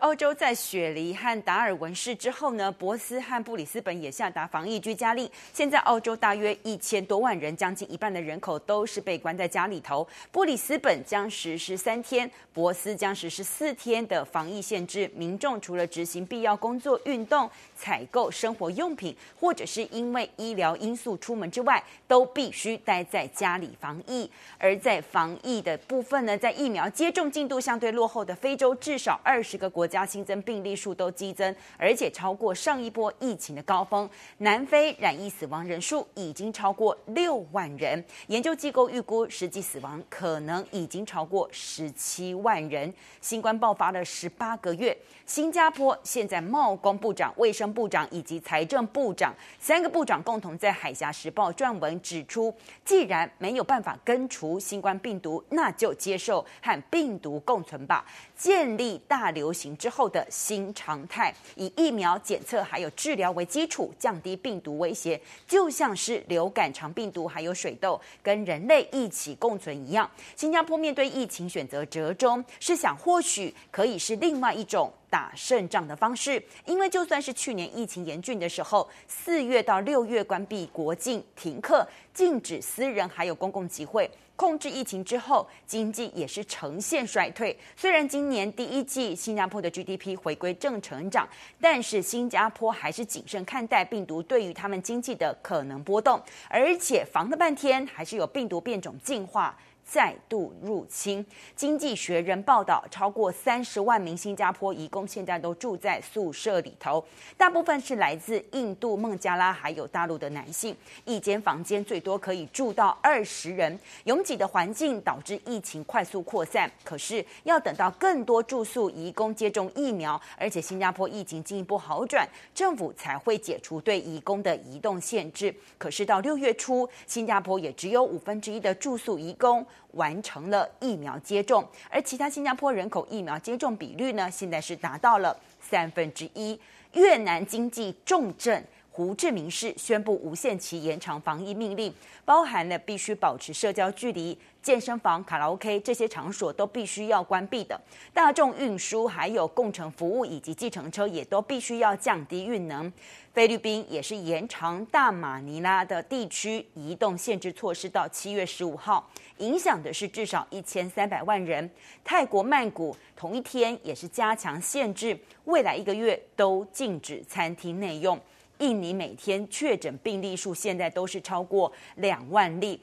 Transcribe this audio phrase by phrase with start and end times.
[0.00, 5.28] 欧洲在雪梨和达尔文市之后呢，博斯和布里斯本也下达防疫居家令。
[5.52, 10.06] 现在澳洲大约一千多万人，将近一半的人口都是被关在家里头。
[10.30, 15.10] 布里斯本将实施三天，博斯将实施四天的防疫限制。
[15.14, 24.30] 民众除了执行必要工作、运动、采购生活用品，或者是因为医疗因素出门之外，都必须待在家里防疫。
[24.58, 34.08] 而在防疫的部分呢，在疫苗接种进度相对落后的非洲，至少二十个国家新增病例数都激增，而且超过上一波疫情的高峰。
[34.38, 42.92] 南非染疫死亡人数已经超过六万人，研究机构预估实际死亡可能已经超过十七万人。
[43.20, 58.04] 新冠爆发了十八个月，新加坡现在贸工部长、卫生部长以及财政部长三个部长共同在《海峡时报》撰文指出，既然没有办法根除新冠病毒，那就接受和病毒共存吧，
[58.38, 59.76] 建立大流行。
[59.76, 70.10] 之后的新常态，以疫苗检测还有治疗为基础，降低病毒威胁，就像是流感、肠病毒还有水痘跟人类一起共存一样。
[70.36, 84.08] 新加坡面对疫情选择折中，是想或许可以是另外一种打胜仗的方式，因为就算是去年疫情严峻的时候，四月到六月关闭国境、停课、禁止私人还有公共集会。
[84.38, 87.58] 控制疫情之后，经济也是呈现衰退。
[87.76, 91.28] 虽然今年第一季新加坡的 GDP 回归正成长，
[91.60, 99.58] 但是新加坡还是谨慎看待病毒对于他们经济的可能波动，而且防了半天，还是有病毒变种进化。
[99.90, 101.24] 再度入侵。
[101.56, 107.02] 经济学人报道，超过三十万名新加坡移工现在都住在宿舍里头，
[107.38, 110.76] 大部分是来自印度、孟加拉还有大陆的男性。
[111.06, 116.70] 一间房间最多可以住到二十人，拥挤的环境导致疫情快速扩散。
[116.84, 125.54] 可是要等到更多住宿移工接种疫苗，而且新加坡疫情进一步好转，政府才会解除对移工的移动限制。
[125.78, 129.64] 可是到六月初，新加坡也只有五分之一的住宿移工。
[129.92, 136.58] 完成了疫苗接种，而其他新加坡人口疫苗接种比率呢，现在是达到了三分之一。
[136.92, 138.64] 越南经济重镇
[138.98, 141.94] 胡志明市宣布无限期延长防疫命令，
[142.24, 144.36] 包含了必须保持社交距离。
[144.60, 147.80] 健身房、卡拉 OK 这些场所都必须要关闭的，
[148.12, 152.92] 大众运输还有共乘服务以及计程车也都必须要降低运能。
[153.32, 161.70] 菲律宾也是延长大马尼拉的地区移动限制措施到七月十五号，影响的是至少一千三百万人。
[162.02, 168.18] 泰国曼谷同一天也是加强限制，未来一个月都禁止餐厅内用。
[168.58, 172.80] 印尼每天确诊病例数现在都是超过两万例。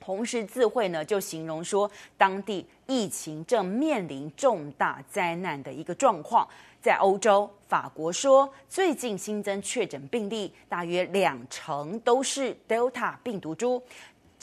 [0.00, 6.46] 同时自会呢，就形容说，当地疫情正面临重大灾难的一个状况。
[6.82, 13.82] 在欧洲，法国说，最近新增确诊病例大约两成都是 Delta 病毒株。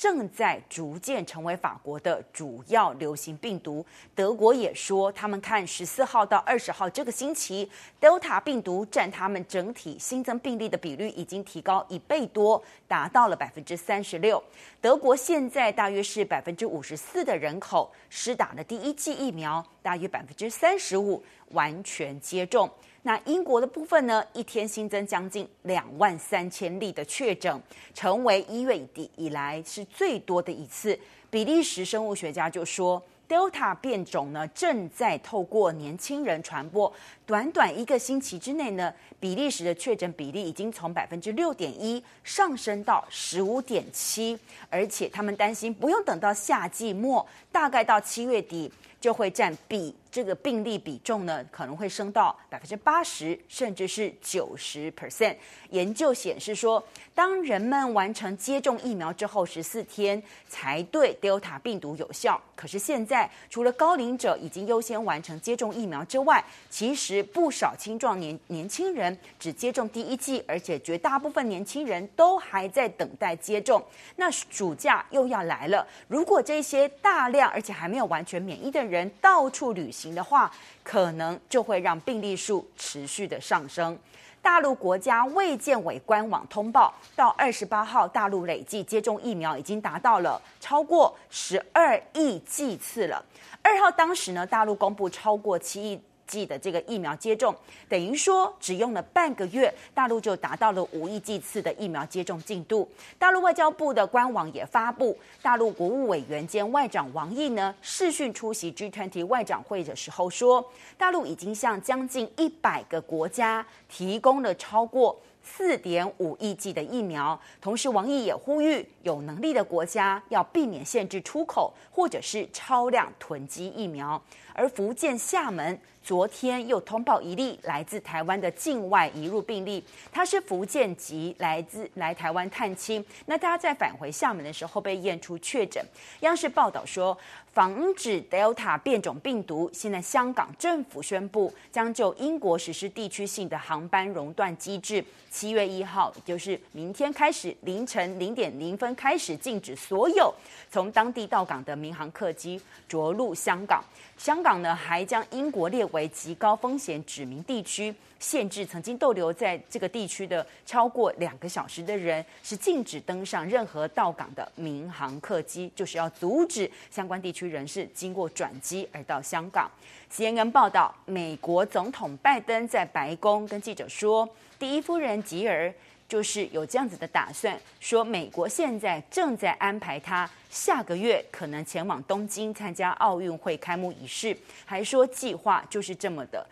[0.01, 3.85] 正在逐渐成为法国的主要流行病毒。
[4.15, 7.69] 德国也说，他们看十四号到二十号这个星期
[7.99, 14.43] ，Delta 病毒占他们整体新增病例的比率已经提高一倍多，达到了百分之三十六。
[14.81, 22.67] 德国现在大约是百分之五十四的人口施打了第一剂疫苗，大约百分之三十五完全接种。
[23.03, 27.59] 那英国的部分呢，一天新增将近两万三千例的确诊，
[27.95, 30.97] 成为一月底以来是最多的一次。
[31.29, 36.93] 比利时生物学家就说，Delta 变种呢正在透过年轻人传播。
[37.25, 44.37] 短短一个星期之内呢，比利时的确诊比例已经从百分之六点一上升到十五点七，
[44.69, 49.93] 而且他们担心不用等到夏季末，大概到七月底就会占比。
[50.11, 55.33] 这个病例比重呢，可能会升到百分之八十，甚至是九十 percent。
[55.69, 56.85] 研究显示说，
[57.15, 62.39] 当人们完成接种疫苗之后十四天才对 Delta 病毒有效。
[62.57, 73.81] 可是现在，除了高龄者已经优先完成接种疫苗之外，其实不少青壮年年轻人只接种第一剂，而且绝大部分年轻人都还在等待接种。
[74.17, 80.51] 那暑假又要来了，如果这些大量而且还没有完全免疫的人人到处旅，行的话，
[80.83, 83.97] 可能就会让病例数持续的上升。
[84.41, 93.23] 大陆国家卫健委官网通报，到二十八号，大陆累计接种疫苗已经达到了超过十二亿剂次了。
[93.61, 97.53] 二号当时呢，大陆公布超过七亿剂的这个疫苗接种，
[97.89, 102.89] 等于说只用了半个月，大陆就达到了五亿剂次的疫苗接种进度。
[103.19, 110.65] 大陆外交部的官网也发布，大陆国务委员兼外长王毅呢视讯出席 G20 外长会的时候说，
[110.97, 124.21] 大陆已经向将近一百个国家提供了超过四点五亿剂的疫苗，同时王毅也呼吁有能力的国家要避免限制出口，或者是超量囤积疫苗。
[124.53, 133.05] 而福建厦门昨天又通报一例来自台湾的境外移入病例，他是福建籍，来自来台湾探亲。
[133.27, 135.83] 那他在返回厦门的时候被验出确诊。
[136.21, 137.15] 央视报道说，
[137.53, 150.33] 防止 Delta 变种病毒，现在香港政府宣布将就英国实施地区性的航班熔断机制，七月一号，就是明天开始凌晨零点零分开始禁止所有
[150.71, 152.59] 从当地到港的民航客机
[152.89, 153.83] 着陆香港。
[154.17, 169.69] 香港呢，还将英国列为极高风险指明地区，限制曾经逗留在这个地区的超过两个小时的人是禁止登上任何到港的民航客机，就是要阻止相关地区人士经过转机而到香港。
[170.11, 174.27] CNN 报道，美国总统拜登在白宫跟记者说，
[174.59, 175.73] 第一夫人吉尔。
[176.11, 184.35] 就是有这样子的打算，说美国现在正在安排他下个月可能前往东京参加奥运会开幕仪式，
[184.65, 186.45] 还说计划就是这么的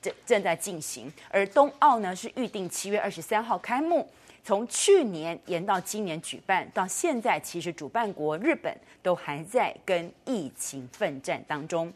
[0.00, 1.12] 正正在进行。
[1.28, 4.08] 而冬奥呢是预定七月二十三号开幕，
[4.42, 11.92] 从去年延到今年举办，到现在其实主办国日本都还在跟疫情奋战当中。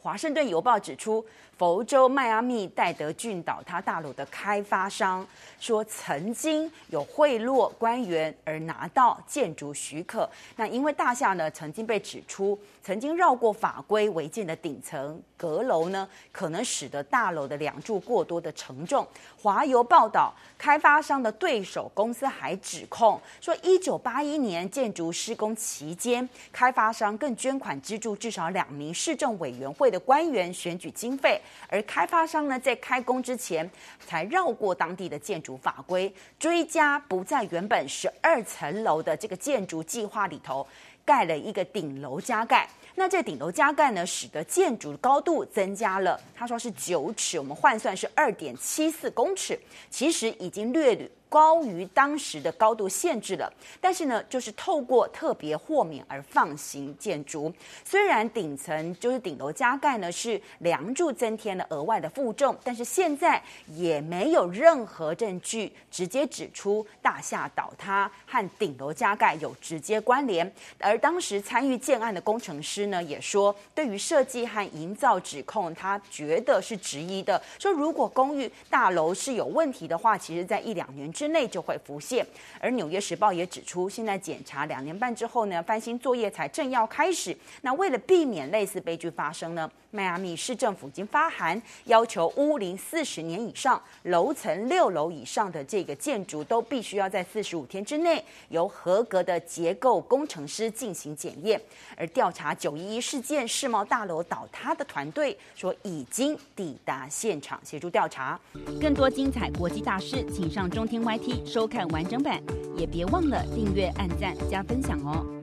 [0.00, 1.26] 华盛顿邮报指出。
[1.60, 5.26] 佛州迈阿密戴德郡倒塌大楼的开发商
[5.58, 10.26] 说，曾经有贿赂官员而拿到建筑许可。
[10.56, 19.06] 那因为大厦呢曾经被指出曾经绕过法规违建的顶层阁楼呢，可能使得大楼的梁柱过多的承重。
[19.42, 31.38] 华邮报道，开发商的对手公司还指控说，一九八一年建筑施工期间，开发商更捐款资助至少两名市政委员会的官员选举经费。
[31.68, 33.68] 而开发商呢，在开工之前
[34.06, 40.66] 才绕过当地的建筑法规，追加不在原本十二层楼的这个建筑计划里头
[41.04, 42.68] 盖了一个顶楼加盖。
[42.96, 46.20] 那这顶楼加盖呢，使得建筑高度增加了。
[46.34, 49.58] 他说是九尺，我们换算是二点七四公尺，
[49.88, 51.10] 其实已经略略。
[51.30, 53.50] 高于当时的高度限制了，
[53.80, 57.50] 但是呢，就是透过特别豁免而放行建筑。
[57.84, 70.52] 虽然顶层就是顶楼加盖呢是梁柱增添了额外的负重，但是现在也没有任何证据直接指出大厦倒塌和顶楼加盖有直接关联。
[70.80, 77.40] 而当时参与建案的工程师呢也说，对于设计和营造指控，他觉得是质疑的。
[77.56, 82.26] 说如果公寓大楼是有问题的话，其实在一两年之内就会浮现，
[82.58, 87.36] 而《纽约时报》也指出，现在检查两年半之后呢，翻新作业才正要开始。
[87.60, 101.60] 那为了避免类似悲剧发生呢，迈阿密市政府已经发函要求屋龄四十年以上、楼层六楼以上的这个建筑都必须要在四十五天之内由合格的结构工程师进行检验。
[101.98, 108.40] 而调查九一一事件世贸大楼倒塌的团队说，已经抵达现场协助调查。
[108.80, 112.40] 更多精彩国际大事，请上中天 YT 收看完整版，
[112.76, 115.39] 也别忘了订阅、按赞、加分享哦。